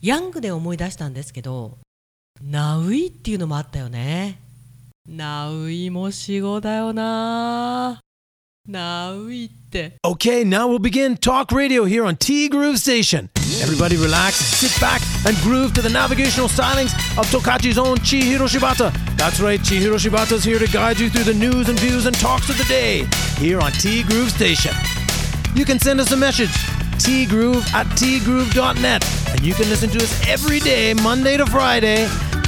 [0.00, 1.78] ヤングで思い出したんですけど
[2.40, 4.38] ナウイっていうのもあったよね
[5.08, 8.00] ナウイも死後だよな
[8.68, 13.28] ナウイって Okay, now we'll begin talk radio here on T Groove Station.
[13.60, 18.92] Everybody relax, sit back, and groove to the navigational stylings of Tokachi's own Chihiro Shibata.
[19.16, 22.50] That's right, Chihiro Shibata's here to guide you through the news and views and talks
[22.50, 23.06] of the day
[23.38, 24.72] here on T Groove Station.
[25.54, 26.52] You can send us a message,
[27.00, 32.07] tgroove at tgroove.net, and you can listen to us every day, Monday to Friday,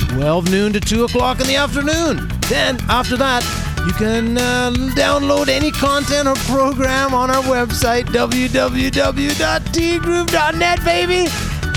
[0.09, 2.27] 12 noon to 2 o'clock in the afternoon.
[2.49, 3.43] Then, after that,
[3.85, 11.27] you can uh, download any content or program on our website, www.tgroove.net, baby.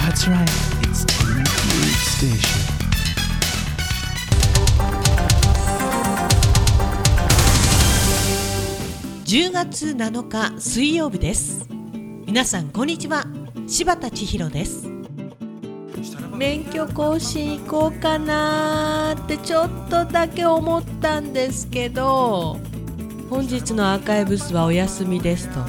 [0.02, 0.48] That's right,
[0.88, 2.58] it's T Groove Station.
[9.28, 11.68] 10月7日水曜日です
[12.24, 13.26] 皆さんこんにちは
[13.66, 14.91] 柴田千尋です
[16.35, 22.57] 免許更新行こうかなーってちょっとだけ思ったんですけど。
[23.29, 25.59] 本日のアーカイブスはお休みですと。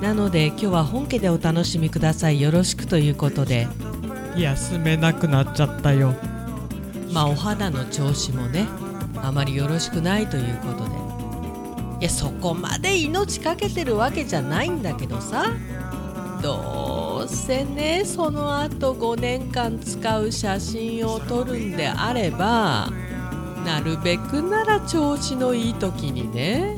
[0.00, 2.40] なので今日は本家でお楽しみください。
[2.40, 3.68] よろしくということで。
[4.36, 6.14] 休めなくなっちゃったよ。
[7.12, 8.66] まあお肌の調子もね
[9.16, 10.90] あまりよろしくないということで。
[12.00, 15.52] いやそこまで命かけてるわけじゃないんだけどさ。
[16.42, 16.79] どう
[17.30, 18.02] せね。
[18.04, 22.90] その後5年間使う写真を撮るんであれば
[23.64, 26.76] なるべくなら調子のいい時にね。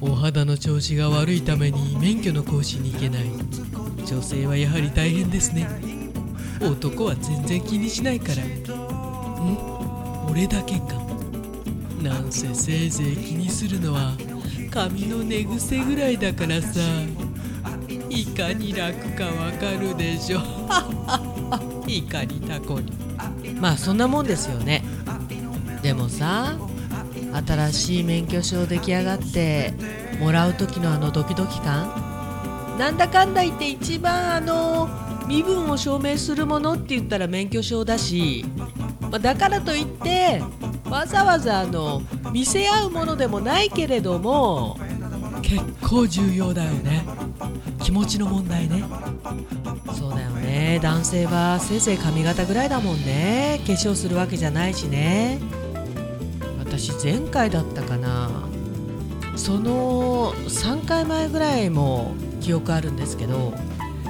[0.00, 3.24] お肌の調子が悪いために免許の更新に行けない。
[4.04, 5.68] 女性はやはり大変ですね。
[6.60, 8.42] 男は全然気にしないから。
[8.42, 10.28] ん？
[10.28, 11.00] 俺だけか。
[12.02, 14.16] なんせせいぜい気にするのは
[14.70, 16.80] 髪の寝癖ぐらいだからさ。
[18.12, 20.42] いかに楽かわかるでしょ
[21.88, 22.92] いかにタコに。
[23.58, 24.84] まあそんなもんですよね。
[25.82, 26.56] でもさ
[27.46, 29.72] 新しい免許証出来上がって
[30.20, 31.90] もらう時のあのドキドキ感。
[32.78, 34.90] なんだかんだ言って一番あの
[35.26, 38.44] 身分を証明するものって言ったら免許証だし、
[39.00, 40.42] まあだからといって
[40.90, 44.78] わざわざあの見せ合うものでもないけれども
[45.40, 47.04] 結構重要だよね
[47.82, 48.84] 気持ちの問題ね。
[49.94, 50.78] そうだよね。
[50.82, 53.60] 男性はせいぜい髪型ぐらいだもんね。
[53.66, 55.40] 化粧するわけじゃないしね。
[56.58, 58.30] 私前回だったかな。
[59.36, 63.54] その3回前ぐらいも記憶あるんですけど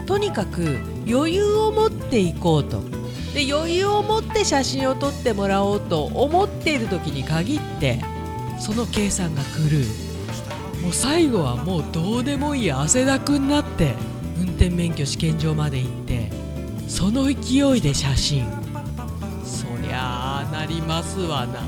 [0.05, 2.83] とにかく余裕を持っていこうと。
[3.33, 8.05] で余裕を持って写真を撮ってもらおうと思っている時に限って
[8.59, 10.02] その計算が狂う。
[10.83, 13.95] もう最後はもうどうでもいい汗だくになって
[14.37, 16.31] 運転免許試験場まで行って
[16.89, 18.45] その勢いで写真。
[19.45, 21.63] そりゃあなりますわな。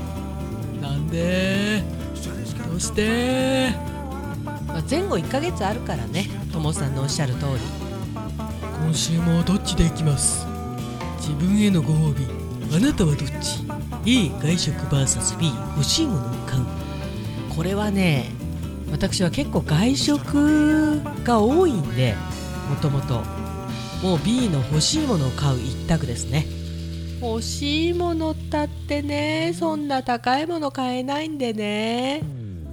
[0.89, 1.83] なんで？
[2.67, 3.71] どうして、
[4.67, 7.59] まあ、前後1ヶ月あるからねともさんのおっしゃる通り。
[8.83, 10.45] 今週もどっちで行きます？
[11.17, 12.27] 自分へのご褒美。
[12.75, 13.65] あなたはどっち
[14.05, 16.63] ？A 外食 VSB 欲しいものを買う。
[17.55, 18.29] これはね
[18.91, 22.15] 私は結構外食が多いんで
[22.69, 23.21] もともと。
[24.03, 26.45] もう B の欲しいものを買う一択ですね。
[27.21, 32.21] 欲しいものったってねそんな高いもの買えないんでね。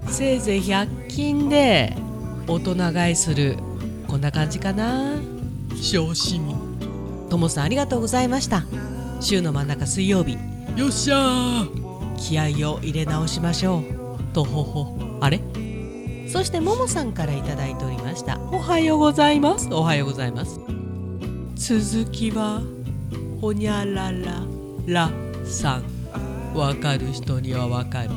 [0.09, 1.97] せいぜい100均で
[2.47, 3.57] 大人買いする。
[4.09, 5.15] こんな感じかな。
[5.81, 6.57] 小市民
[7.31, 8.65] ともさんありがとうございました。
[9.21, 10.37] 週の真ん中水曜日。
[10.77, 12.17] よっしゃー。
[12.19, 13.83] 気合を入れ直しましょう。
[14.35, 15.19] とほほ。
[15.21, 15.41] あれ？
[16.33, 18.41] そしてももさんからいただいておりました。
[18.51, 19.69] おはようございます。
[19.71, 20.59] おはようございます。
[21.57, 22.63] 続きは
[23.39, 24.43] ほにゃらら
[24.87, 25.11] ら
[25.45, 26.57] さん。
[26.57, 28.11] わかる人にはわかる。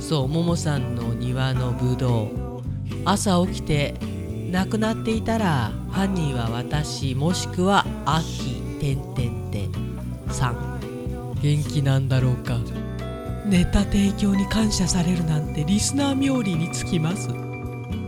[0.00, 2.30] そうももさんの庭のぶどう。
[3.04, 3.94] 朝起きて
[4.50, 10.80] 亡くなっていたら犯人は私もしくは秋てんてんてんさん。
[11.42, 12.58] 元気なんだろうか。
[13.48, 17.28] ネタ提供に感謝されるなんてリスナー冥利につきます。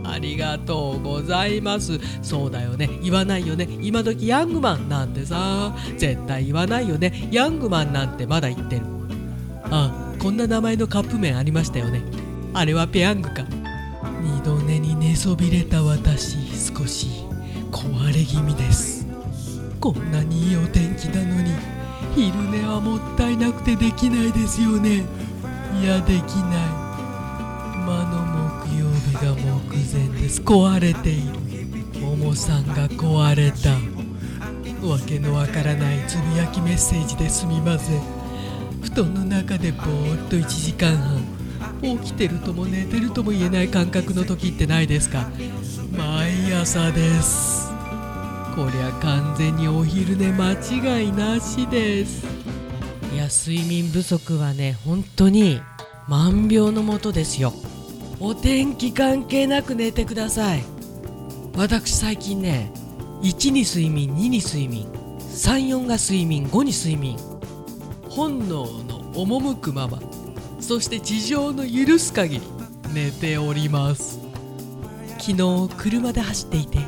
[0.03, 1.99] ありがとうございます。
[2.21, 2.89] そうだよね。
[3.01, 3.67] 言わないよね。
[3.81, 5.73] 今時ヤングマンなんてさ。
[5.97, 7.29] 絶対言わないよね。
[7.31, 8.81] ヤングマンなんてまだ言ってる。
[9.65, 12.01] あこんな名前のカップ麺ありましたよね。
[12.53, 13.45] あれはペヤングか。
[14.21, 16.37] 二度寝に寝そびれた私
[16.73, 17.07] 少し
[17.71, 19.07] 壊れ気味です。
[19.79, 21.51] こんなにいいお天気なのに
[22.15, 25.03] 昼寝はもったいなくてできないですよね。
[25.77, 26.67] いやできない。
[27.85, 28.25] 魔の
[28.65, 29.43] 木曜日が目
[29.77, 30.41] 前です。
[30.41, 31.21] 壊れてい
[31.93, 31.99] る。
[31.99, 33.77] ももさんが壊れた。
[34.87, 38.01] わけのわからないつぶやきメッセージですみません
[38.81, 41.21] 布団の中でぼーっと1時間半。
[41.81, 45.29] 起きてるとも寝てるとも言えない感覚の時ってないですか？
[45.97, 47.69] 毎朝です。
[48.55, 52.25] こりゃ完全にお昼寝間違いなしです。
[53.13, 55.61] いや睡眠不足はね本当に
[56.07, 57.53] 万病のもとですよ。
[58.19, 60.63] お天気関係なく寝てください。
[61.55, 62.71] 私最近ね
[63.21, 64.87] 1に睡眠2に睡眠
[65.31, 67.17] 34が睡眠5に睡眠。
[68.09, 69.99] 本能の赴くまま
[70.59, 72.41] そして地上の許す限り
[72.93, 74.19] 寝ております。
[75.19, 76.79] 昨日車で走っていて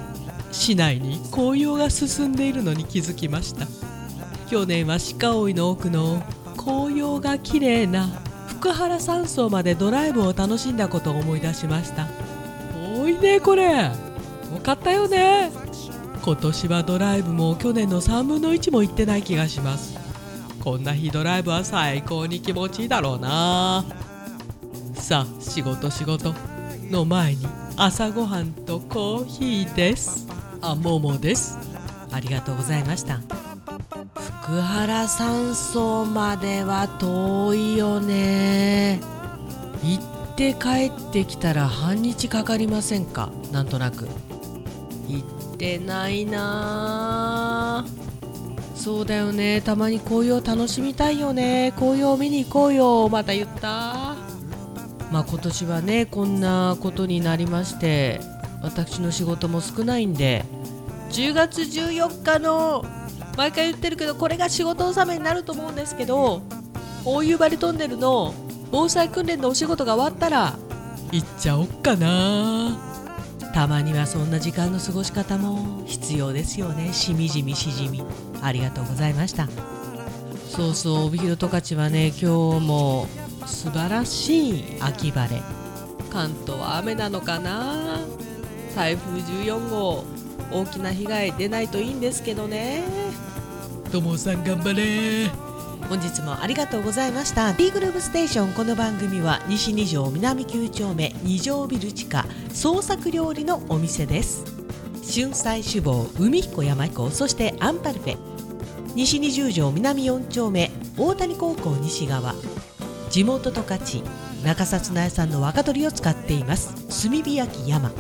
[0.52, 3.68] 市内に紅葉が進んでいるのに気づきました。
[4.52, 6.22] 去年は鹿追の奥の
[6.58, 8.08] 紅葉が綺麗な
[8.50, 12.10] 福原山荘までドライブを楽しんだことを思い出しました。
[12.74, 13.72] 遠いねこれ。
[13.72, 13.92] よ
[14.62, 15.50] かったよね。
[16.22, 19.98] 今年はドライブも去年の3分の1も行ってない気がします。
[20.60, 23.86] こんな日ドライブは最高に気持ちいいだろうな。
[24.96, 26.36] さあ仕事仕事
[26.90, 27.48] の前に
[27.78, 30.28] 朝ごはんとコーヒーです。
[30.60, 31.58] あももです。
[32.12, 33.51] ありがとうございました。
[34.52, 39.00] 福原山荘までは遠いよね。
[39.82, 43.32] 行って帰ってきたら半日かかりませんか？
[43.54, 44.10] なんとなく。
[45.08, 47.86] 行ってないな。
[48.76, 49.62] そうだよね。
[49.62, 51.72] たまに紅葉楽しみたいよね。
[51.78, 53.08] 紅葉見に行こうよ。
[53.08, 54.18] また言った。
[55.14, 58.20] まあ今年はねこんなことになりまして
[58.62, 60.44] 私の仕事も少ないんで
[61.12, 62.84] 10月14日の
[63.38, 66.42] 毎回言ってるけどこれが仕事納めになると思うんですけど
[67.06, 68.34] 大夕張トンネルの
[68.72, 70.56] 防災訓練のお仕事が終わったら
[71.12, 72.78] 行っちゃおっかな。
[73.54, 76.94] たまにはそんな時間の過ごし方も必要ですよね。
[76.94, 78.02] しみじみしじみ。
[78.42, 79.50] ありがとうございました。
[80.50, 83.08] そうそう帯広十勝はね今日も
[83.46, 85.42] 素晴らしい秋晴れ。
[86.10, 88.00] 関東は雨なのかな。
[88.74, 90.06] 台風14号
[90.52, 92.84] 大きな被害出ないといいんですけどね
[93.92, 95.28] ともさん頑張れ。
[95.90, 97.52] 本日もありがとうございました。
[97.52, 98.54] B グループステーション。
[98.54, 104.46] この番組は西二条南9丁目二条ビル地下創作料理のお店です。
[105.14, 108.18] 春菜志望海彦山彦そしてアンパルフェ。
[108.96, 112.34] 西二十条南4丁目大谷高校西側。
[113.10, 114.04] 地元十勝
[114.46, 116.74] 中札内産の若鶏を使っています。
[117.04, 117.92] 炭火焼山。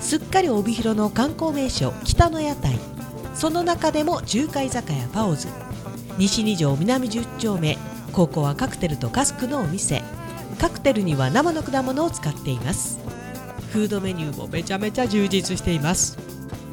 [0.00, 2.78] すっかり帯広の観光名所北の屋台。
[3.38, 5.46] その中でも中海酒屋パオズ。
[6.18, 7.78] 西二条南十丁目。
[8.12, 10.02] ここはカクテルとカスクのお店。
[10.58, 12.98] カクテルには生の果物を使っています。
[13.72, 16.18] フードメニューもめちゃめちゃ充実しています。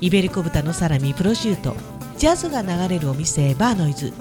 [0.02, 1.76] イベリコ豚のサラミプロシュート。
[2.18, 4.12] ジャズが流れるお店バーノイズ。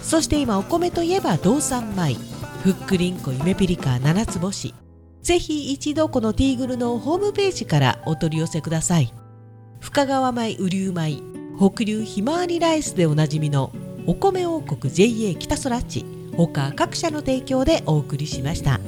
[0.00, 2.14] そして今お米といえば道産米。
[2.62, 4.76] ふっくりんこ夢ピリカ七つ星。
[5.22, 9.12] ぜひ一度このティーグルのホームページからお取り寄せください。
[9.80, 11.39] 深川米雨竜米。
[11.60, 13.70] 北流ひまわりライスでおなじみの
[14.06, 18.80] お米王国 JA 北空地他各社の提供でお送りしました。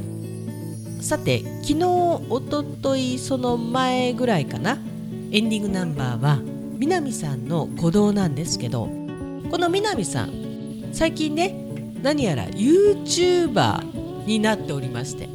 [1.02, 1.84] さて昨日
[2.30, 4.78] おとといその前ぐらいかな。
[5.32, 6.40] エンディングナンバーは
[6.78, 8.88] 南さんの鼓動なんですけど。
[9.50, 10.32] この南さん
[10.94, 11.54] 最近ね
[12.02, 15.28] 何やら YouTuber になっておりまして。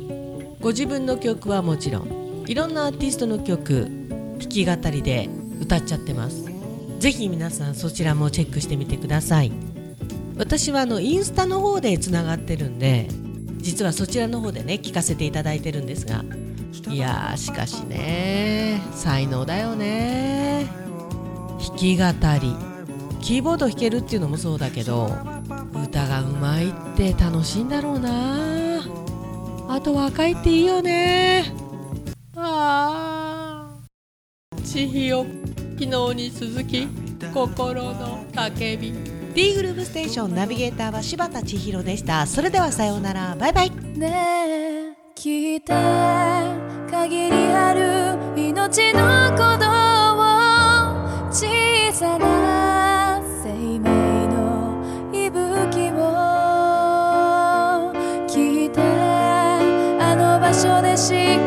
[0.59, 3.85] ご自分の曲はもちろんいろんなアーティストの曲
[4.39, 5.29] 弾き語りで
[5.61, 6.46] 歌っちゃってます。
[6.99, 9.51] ぜひ皆さんそちらもチェックしてみてください。
[10.37, 13.07] 私はあのインスタの方でつながってるんで
[13.57, 16.23] 実はそちらの方でね聞かせていただいてるんですが
[16.89, 20.67] いやーしかしね才能だよね。
[21.59, 22.03] 弾き語
[22.39, 22.55] り
[23.19, 25.09] キーボード弾けるっていうのもそうだけど
[25.83, 28.83] 歌がうまいって楽しいんだろうな。
[29.69, 31.51] あと若いっていいよね。
[32.35, 33.67] あ
[34.51, 35.25] あ千尋。
[35.79, 36.87] 昨日に続き
[37.31, 38.93] 心の叫び。
[39.35, 42.25] D グループステーションナビゲーターは柴田千尋でした。
[42.25, 43.35] それではさようなら。
[43.39, 43.69] バイバイ。
[43.69, 45.73] ねえ聞いて
[46.89, 49.67] 限りある命の鼓動
[50.17, 50.25] を
[51.31, 51.45] 小
[51.93, 53.87] さな生命
[54.29, 54.81] の
[55.13, 56.01] 息吹を
[58.27, 58.81] 聞いて
[60.01, 61.37] あの場所でし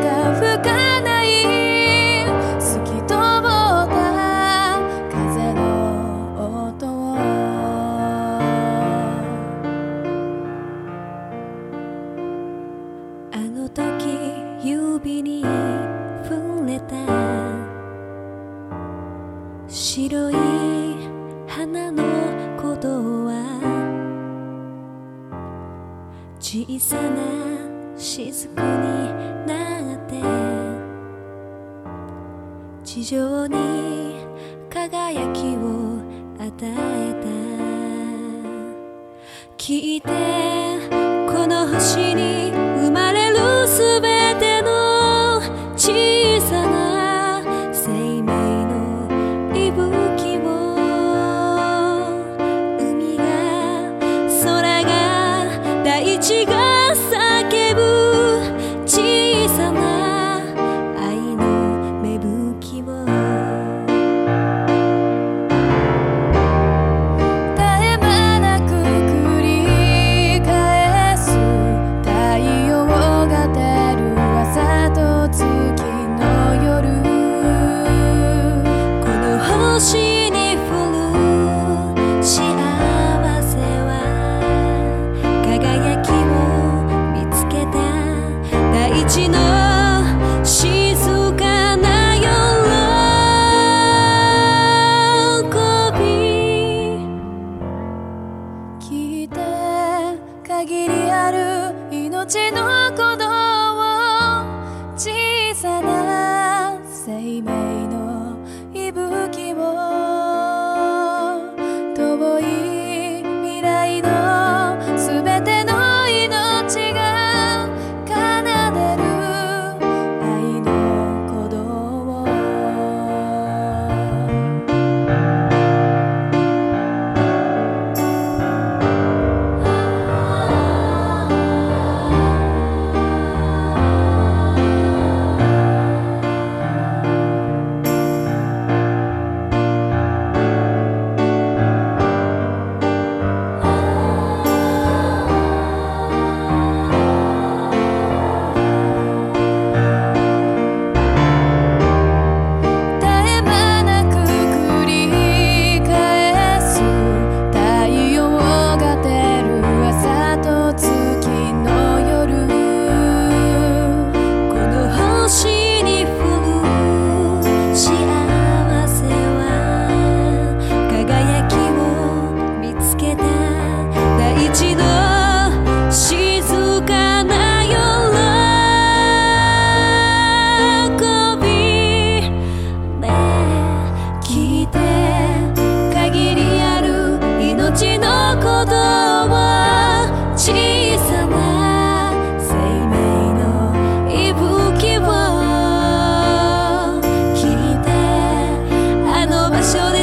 [19.93, 20.33] 白い
[21.49, 22.01] 花の
[22.55, 22.87] こと
[23.25, 23.33] は
[26.39, 27.19] 小さな
[27.97, 28.55] 雫に
[29.45, 30.15] なって
[32.85, 34.25] 地上に
[34.69, 35.99] 輝きを
[36.39, 37.27] 与えた。
[39.57, 40.50] 聞いて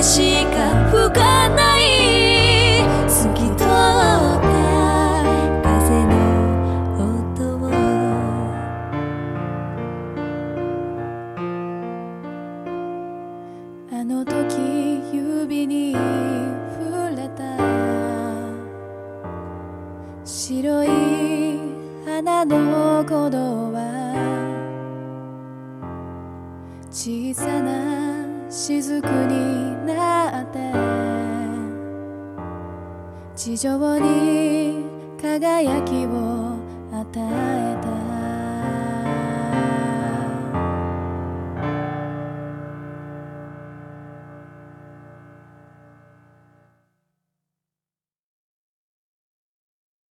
[0.03, 1.83] しか吹かない
[3.09, 3.67] 透き通った
[5.63, 6.15] 風の
[6.95, 7.59] 音を
[13.91, 14.37] あの時
[15.13, 17.43] 指に触れた
[20.25, 20.89] 白い
[22.07, 23.79] 花の鼓動は
[26.93, 28.08] 小さな
[28.51, 30.59] 雫になって。
[33.37, 34.85] 地上に
[35.21, 36.57] 輝きを
[36.93, 37.98] 与えた